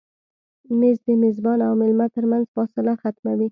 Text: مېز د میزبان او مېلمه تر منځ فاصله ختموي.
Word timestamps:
مېز 0.79 0.97
د 1.07 1.09
میزبان 1.23 1.59
او 1.67 1.73
مېلمه 1.81 2.07
تر 2.15 2.23
منځ 2.31 2.45
فاصله 2.55 2.93
ختموي. 3.01 3.47